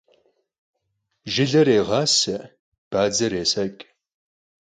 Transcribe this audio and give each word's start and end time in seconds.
Jjıler 1.33 1.67
yêğase, 1.75 2.37
badzer 2.91 3.31
yêseç'. 3.39 3.83